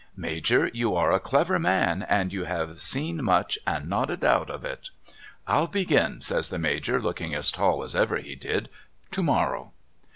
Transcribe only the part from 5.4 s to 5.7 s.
I'll